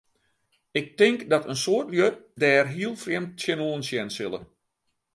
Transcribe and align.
Ik 0.79 0.87
tink 0.97 1.19
dat 1.31 1.45
in 1.51 1.59
soad 1.63 1.87
lju 1.93 2.07
dêr 2.41 2.65
heel 2.75 2.95
frjemd 3.03 3.31
tsjinoan 3.39 3.81
sjen 3.87 4.09
sille. 4.15 4.39